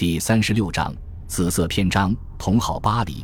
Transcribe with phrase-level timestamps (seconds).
[0.00, 0.94] 第三十六章
[1.26, 3.22] 紫色篇章：同好巴黎。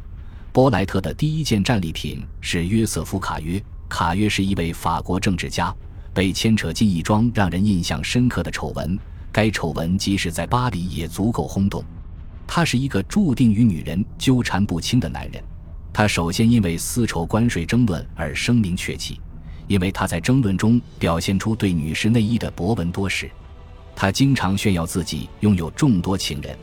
[0.52, 3.58] 波莱特的第一件战利品是约瑟夫·卡约。
[3.88, 5.75] 卡约是一位法国政治家，
[6.12, 8.98] 被牵扯进一桩让人印象深刻的丑闻。
[9.32, 11.82] 该丑闻即使在巴黎也足够轰动。
[12.46, 15.43] 他是一个注定与女人纠缠不清的男人。
[15.95, 19.18] 他首先因为丝绸关税争论而声名鹊起，
[19.66, 23.30] 因为他在争论中表现出对女士内衣的博闻多识。
[23.98, 26.54] 他经常炫耀自己拥有众多情人，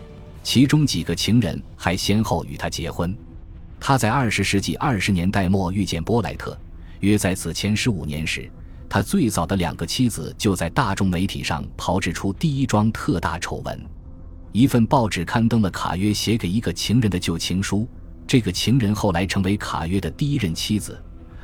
[0.44, 3.16] 其中几个情人还先后与他结婚。
[3.80, 6.58] 他在二十世纪二十年代末遇见波莱特，
[7.00, 8.50] 约在此前十五年时，
[8.88, 13.82] 他最早的两个妻子就在大众媒体上炮制出第一桩特大丑闻。
[14.52, 17.88] 一份报纸刊登了卡约写给一个情人的旧情书，
[18.28, 21.02] 这个情人后来成为卡约的第一任妻子，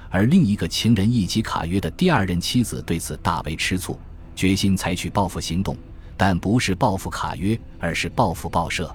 [0.10, 3.98] 而另一个情人以及卡约的第二任妻子对此大为吃醋。
[4.36, 5.76] 决心采取报复行动，
[6.20, 8.94] 但不是报复卡约，而是报复报社。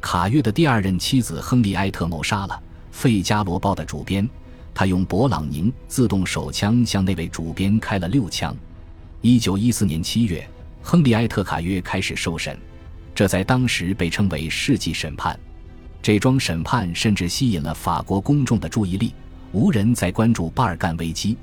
[0.00, 2.54] 卡约的第二任妻子亨利埃特谋杀了
[2.90, 4.26] 《费加罗报》的主编，
[4.72, 8.56] 他用勃朗宁自动手枪向那位主编开了六枪。
[9.20, 10.48] 一九一四年七月，
[10.80, 12.58] 亨利埃特卡约开始受审，
[13.14, 15.38] 这在当时被称为世纪审判。
[16.00, 19.12] 这桩审判甚至吸引了法国公众的注意力，
[19.52, 21.36] 无人再关注巴尔干危机。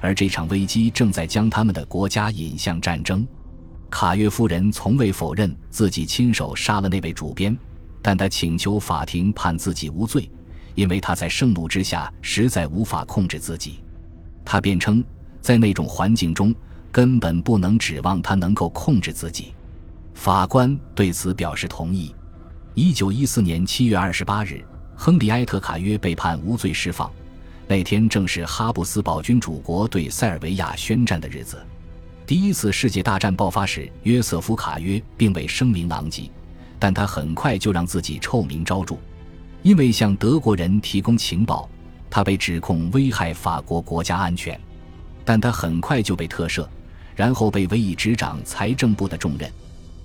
[0.00, 3.26] 而这场危机正在将他们的国家引向战争。
[3.90, 7.56] 卡约夫人从未否认自己亲手杀了那位主编，
[8.02, 10.30] 但她请求法庭判自己无罪，
[10.74, 13.80] 因为她在盛怒之下实在无法控制自己。
[14.44, 15.02] 她辩称，
[15.40, 16.54] 在那种环境中
[16.92, 19.54] 根本不能指望她能够控制自己。
[20.14, 22.14] 法官对此表示同意。
[22.74, 27.10] 一九一四年七月二十八日，亨利埃特卡约被判无罪释放。
[27.66, 31.60] 那天正是哈布斯堡君主国对塞尔维亚宣战的日子。
[32.28, 36.30] 第一次世界大战爆发时，约瑟夫·卡约并未声名狼藉，
[36.78, 38.98] 但他很快就让自己臭名昭著，
[39.62, 41.66] 因为向德国人提供情报，
[42.10, 44.60] 他被指控危害法国国家安全。
[45.24, 46.68] 但他很快就被特赦，
[47.16, 49.50] 然后被委以执掌财政部的重任。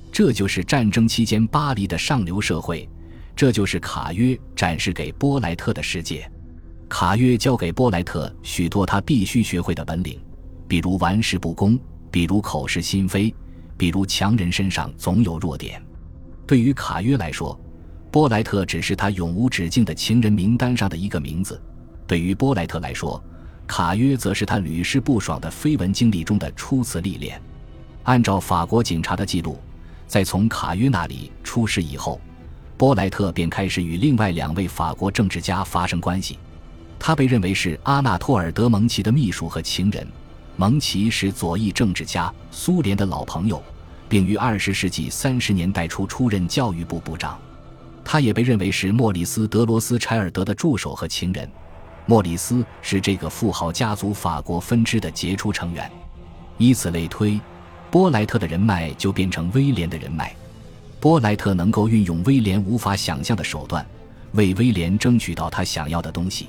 [0.10, 2.88] 这就是战争期间巴黎的上流社会，
[3.36, 6.32] 这就是卡约展示给波莱特的世界。
[6.88, 10.18] 卡约教给波莱特许多他必须学会的本领，
[10.70, 11.78] 比如玩世不恭，
[12.14, 13.34] 比如口是心非，
[13.76, 15.84] 比如强人身上总有弱点。
[16.46, 17.60] 对于卡约来说，
[18.12, 21.56] 波莱特只是他永无止境的情人名单上的一个名字；
[22.06, 23.20] 对于波莱特来说，
[23.66, 27.42] 卡约则是他屡试不爽的绯闻经历中的初次历练。
[28.04, 29.58] 按照法国警察的记录，
[30.06, 32.22] 在从卡约那里出事以后，
[32.78, 36.38] 波莱特便开始与另外两位法国政治家发生关系。
[37.00, 40.08] 他被认为是阿纳托尔·德蒙奇的秘书和情人。
[40.56, 43.62] 蒙奇是左翼政治家，苏联的老朋友，
[44.08, 47.40] 并于二十世纪三十年代初出任教育部部长。
[48.06, 51.50] 他也被认为是莫里斯·德罗斯柴尔德的助手和情人。
[52.06, 55.90] 莫里斯是这个富豪家族法国分支的杰出成员。
[56.60, 57.40] 以此类推，
[57.90, 60.36] 波莱特的人脉就变成威廉的人脉。
[61.00, 63.84] 波莱特能够运用威廉无法想象的手段，
[64.34, 66.48] 为威廉争取到他想要的东西。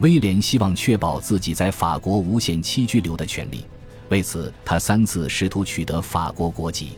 [0.00, 3.66] 威廉希望确保自己在法国无限期居留的权利，
[4.08, 6.92] 为此他三次试图取得法国国籍。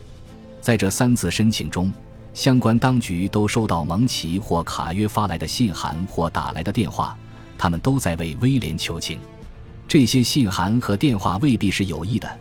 [0.61, 1.91] 在这三次申请中，
[2.33, 7.17] 相关当局都收到蒙奇或卡约发来的信函或打来的电话，
[7.57, 9.19] 他们都在为威廉求情。
[9.85, 12.39] 这些信函和电话未必是有意的，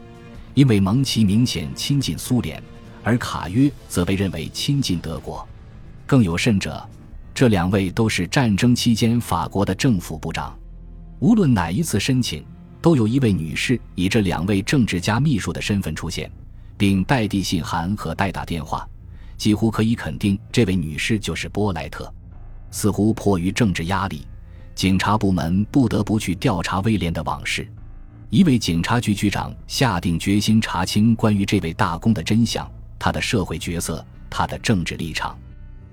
[0.55, 2.63] 因为蒙奇明显亲近苏联，
[3.03, 5.45] 而卡约则被认为亲近德国。
[6.07, 6.89] 更有甚者。
[7.35, 10.57] 这两位都是战争期间法国的政府部长。
[11.19, 12.45] 无论哪一次申请，
[12.81, 16.31] 都有一位女士以这两位政治家秘书的身份出现，
[16.77, 18.87] 并代递信函和代打电话。
[19.37, 22.13] 几乎可以肯定，这位女士就是波莱特。
[22.71, 24.27] 似乎迫于政治压力，
[24.75, 27.67] 警察部门不得不去调查威廉的往事。
[28.31, 35.39] 一位警察局局长下定决心查清关于这位大公的真相，他的社会角色，他的政治立场。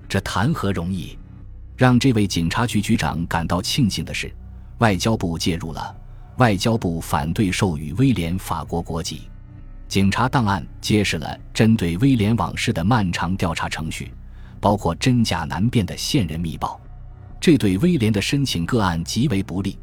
[0.08, 1.18] 这谈何容易？
[1.80, 4.30] 让这位警察局局长感到庆幸的是，
[4.80, 5.96] 外交部介入了。
[6.36, 9.22] 外交部反对授予威廉法国国籍。
[9.88, 14.12] 警察档案揭示了针对威廉往事的漫长调查程序，
[14.60, 16.78] 包括真假难辨的线人密报。
[17.40, 19.78] 这对威廉的申请个案极为不利，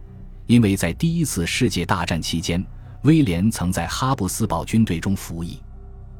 [0.45, 2.63] 因为在第一次世界大战期间，
[3.05, 5.59] 威廉曾在哈布斯堡军队中服役。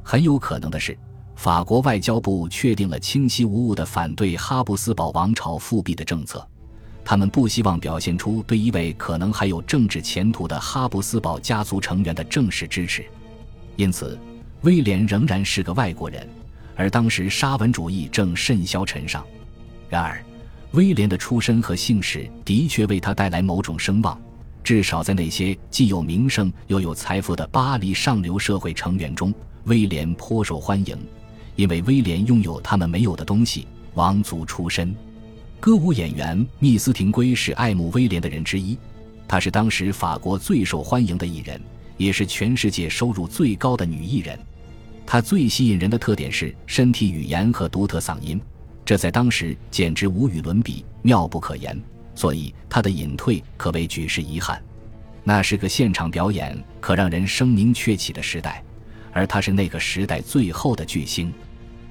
[0.04, 0.98] 很有可能的是。
[1.38, 6.46] 法国外交部确定了清晰无误的反对哈布斯堡王朝复辟的政策，
[7.06, 13.06] 他们不希望表现出对一位可能还有政治前途的哈布斯堡家族成员的正式支持，
[13.76, 14.20] 因此
[14.62, 16.28] 威廉仍然是个外国人，
[16.76, 19.24] 而当时沙文主义正甚嚣尘上。
[19.88, 20.20] 然而，
[20.72, 24.20] 威廉的出身和姓氏的确为他带来某种声望，
[24.64, 29.32] 至少在那些既有名声又有财富的巴黎上流社会成员中，
[29.66, 30.98] 威廉颇受欢迎，
[31.58, 34.96] 因为威廉拥有他们没有的东西——王族出身。
[35.60, 38.78] 歌舞演员密斯廷圭是爱慕威廉的人之一，
[39.28, 41.60] 她是当时法国最受欢迎的艺人，
[41.98, 44.40] 也是全世界收入最高的女艺人。
[45.04, 48.40] 她最吸引人的特点是身体语言和独特嗓音。
[48.86, 51.78] 这在当时简直无与伦比，妙不可言。
[52.14, 54.62] 所以她的隐退可谓举世遗憾。
[55.24, 58.64] 那是个现场表演可让人声名鹊起的时代，
[59.12, 61.34] 而她是那个时代最后的巨星。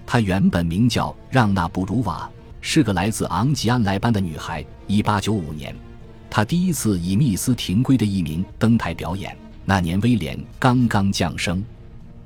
[0.06, 2.30] 她原本名叫让·娜布鲁瓦，
[2.60, 4.64] 是个来自昂吉安莱班的女孩。
[4.86, 5.74] 一八九五年，
[6.30, 9.36] 她第一次以密斯廷圭的艺名登台表演。
[9.64, 11.62] 那年威廉刚刚降生。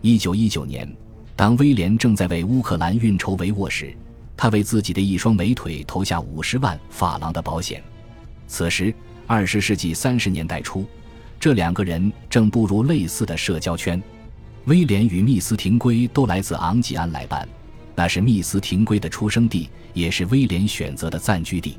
[0.03, 0.87] 一九一九年，
[1.35, 3.97] 当威廉正在为乌克兰运筹帷幄时。
[4.37, 7.83] 他为自己的一双美腿投下五十万法郎的保险。
[8.47, 8.95] 此时，
[9.27, 10.87] 二十世纪三十年代初，
[11.39, 14.03] 这两个人正步入类似的社交圈。
[14.65, 17.47] 威廉与密斯廷圭都来自昂吉安莱班，
[18.01, 21.77] 那是密斯廷圭的出生地，也是威廉选择的暂居地。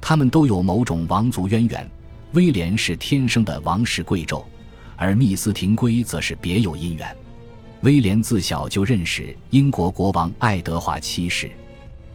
[0.00, 1.88] 他们都有某种王族渊源。
[2.32, 4.42] 威廉是天生的王室贵胄，
[4.96, 7.16] 而密斯廷圭则是别有因缘。
[7.82, 11.48] 威廉自小就认识英国国王爱德华七世。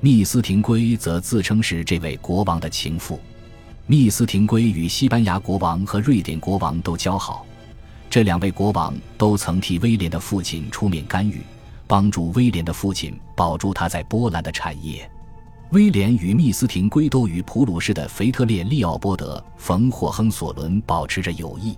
[0.02, 3.18] 密斯廷圭则自称是这位国王的情妇。
[3.86, 7.46] 密斯廷圭与西班牙国王和瑞典国王都交好，
[8.10, 11.40] 这两位国王都曾替威廉的父亲出面干预，
[11.88, 15.10] 帮助威廉的父亲保住他在波兰的产业。
[15.72, 21.78] 威廉与密斯廷圭都与普鲁士的腓特烈·利奥波德·冯·霍亨索伦保持着友谊。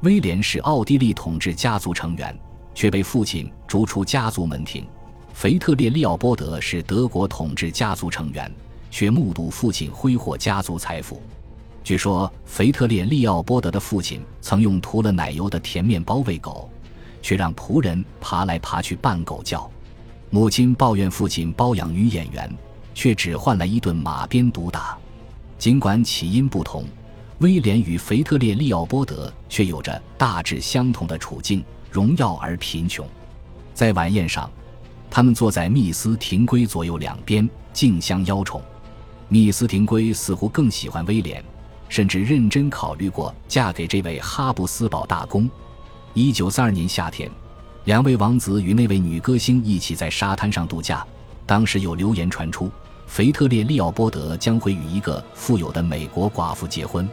[0.00, 2.38] 威廉是奥地利统治家族成员，
[2.74, 4.86] 却被父亲逐出家族门庭。
[5.34, 8.50] 腓特烈·利奥波德是德国统治家族成员，
[8.90, 11.20] 却目睹父亲挥霍家族财富。
[11.84, 16.70] 据说，腓特烈·利奥波德的父亲曾用涂了奶油的甜面包喂狗，
[17.22, 19.70] 却让仆人爬来爬去扮狗叫。
[20.30, 22.50] 母亲抱怨父亲包养女演员，
[22.94, 24.96] 却只换来一顿马鞭毒打。
[25.58, 26.84] 尽管起因不同，
[27.38, 33.06] 威廉与腓特烈·利奥波德却有着大致相同的处境：荣耀而贫穷。
[33.74, 34.50] 在晚宴上。
[35.10, 38.60] 他们坐在密斯廷圭左右两边，竞相邀宠。
[39.28, 41.42] 密斯廷圭似乎更喜欢威廉，
[41.88, 45.48] 甚至认真考虑过嫁给这位哈布斯堡大公。
[46.18, 47.30] 一九三二年夏天，
[47.84, 51.06] 两位王子与那位女歌星一起在沙滩上度假。
[51.46, 52.68] 当时有流言传出，
[53.06, 57.08] 腓特烈·利奥波德将会与一个富有的美国寡妇结婚。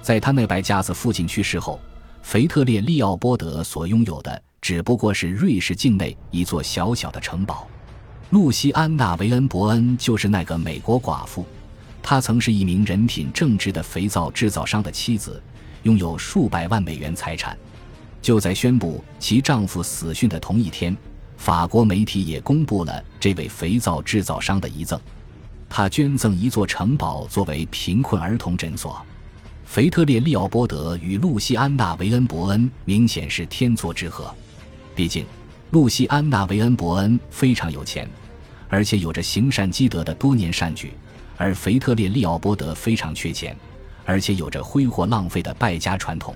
[0.00, 1.78] 在他那白架子父亲去世后，
[2.22, 4.42] 腓特烈·利奥波德所拥有的。
[4.62, 7.68] 只不过是瑞士境内一座小小的城堡。
[8.30, 11.44] 露西安娜·维恩伯恩就是那个美国寡妇，
[12.02, 15.42] 她曾是一名人品正直的肥皂制造商的妻子，
[15.82, 17.54] 拥有数百万美元财产。
[18.20, 20.96] 就在宣布其丈夫死讯的同一天，
[21.36, 24.98] 法国媒体也公布了这位肥皂制造商的遗赠：
[25.68, 29.00] 他捐赠一座城堡作为贫困儿童诊所。
[29.64, 34.34] 腓特烈·利奥波德与露西安娜·维恩伯恩明显是天作之合。
[34.94, 35.26] 毕竟，
[35.70, 38.08] 露西安娜·维恩伯恩非常有钱，
[38.68, 40.88] 而且有着行善积德的多年善举；
[41.36, 43.54] 而腓特烈·利奥波德非常缺钱，
[44.06, 46.34] 而且有着挥霍浪费的败家传统。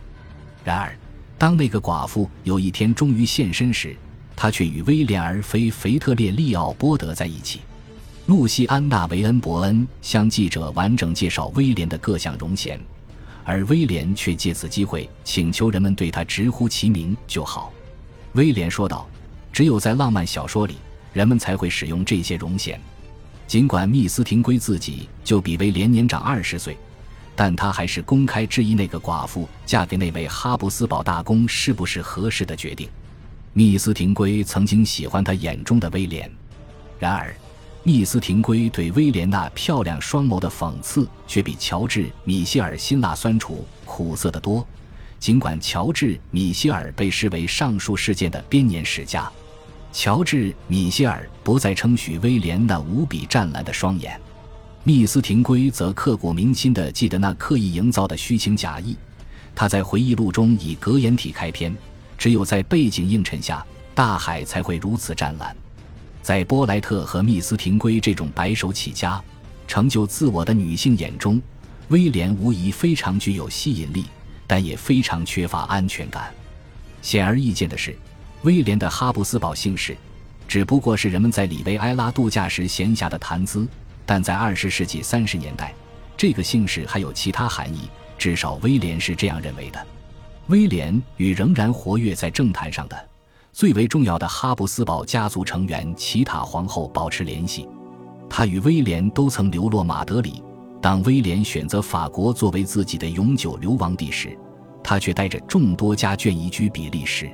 [0.63, 0.95] 然而，
[1.43, 3.97] 当那个寡妇有一天终于现身时，
[4.37, 7.63] 她却与威廉而非腓特烈·利奥波德在一起。
[8.27, 12.81] 露西安娜·维恩伯恩向记者完整介绍威廉的各项荣衔，
[13.43, 17.73] 而威廉却借此机会请求人们对他直呼其名就好。
[18.35, 19.09] 威廉说道
[19.53, 20.77] ：“只有在浪漫小说里，
[21.13, 22.81] 人们才会使用这些荣衔。
[23.49, 26.77] 尽管密斯廷圭自己就比威廉年长二十岁，
[27.35, 32.89] 但他还是公开质疑那个寡妇嫁给那位哈布斯堡大公是不是合适的决定。
[33.53, 36.31] 密斯廷圭曾经喜欢他眼中的威廉，
[36.99, 37.35] 然而，
[37.83, 44.67] 密斯廷圭对威廉那漂亮双眸的讽刺却比乔治·米歇尔辛辣酸楚苦涩得多。”
[45.19, 49.31] 尽管乔治·米歇尔被视为上述事件的编年史家，
[49.93, 54.21] 乔治·米歇尔不再称许威廉那无比湛蓝的双眼，
[54.85, 58.97] 密斯廷圭则刻骨铭心地记得那刻意营造的虚情假意。
[59.55, 61.73] 他在回忆录中以格言体开篇
[62.19, 65.57] ：“只有在背景映衬下，大海才会如此湛蓝。”
[66.21, 69.23] 在波莱特和密斯廷圭这种白手起家、
[69.69, 71.41] 成就自我的女性眼中，
[71.89, 74.07] 威廉无疑非常具有吸引力。
[74.45, 76.31] 但也非常缺乏安全感。
[77.01, 77.97] 显而易见的是，
[78.43, 79.97] 威廉的哈布斯堡姓氏，
[80.47, 83.67] 只不过是人们在里维埃拉度假时闲暇的谈资。
[84.13, 85.75] 但在二十世纪三十年代，
[86.19, 87.89] 这个姓氏还有其他含义，
[88.19, 89.87] 至少威廉是这样认为的。
[90.49, 93.09] 威廉与仍然活跃在政坛上的
[93.55, 97.67] 最为重要的哈布斯堡家族成员齐塔皇后保持联系。
[98.29, 100.45] 他与威廉都曾流落马德里。
[100.83, 104.39] 当威廉选择法国作为自己的永久流亡地时，
[104.85, 107.31] 他却带着众多家眷移居比利时。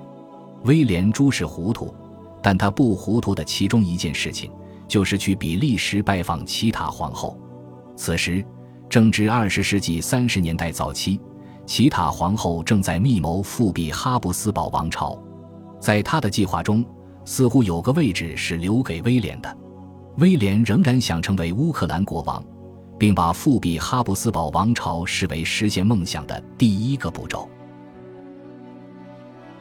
[0.62, 1.92] 威廉诸事糊涂，
[2.40, 4.52] 但他不糊涂的其中一件事情，
[4.88, 7.38] 就是去比利时拜访齐塔皇后。
[7.94, 8.44] 此时
[8.88, 11.20] 正值二十世纪三十年代早期，
[11.66, 15.16] 齐塔皇后正在密谋复辟哈布斯堡王朝。
[15.78, 16.84] 在他的计划中，
[17.24, 19.56] 似乎有个位置是留给威廉的。
[20.16, 22.42] 威廉仍然想成为乌克兰国王。
[22.98, 27.48] 并把复辟哈布斯堡王朝视为实现梦想的第一个步骤。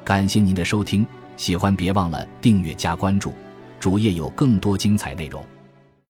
[0.04, 1.06] 感谢您的收听，
[1.36, 3.32] 喜欢别忘了订阅加关注，
[3.80, 5.44] 主页有更多精彩内容。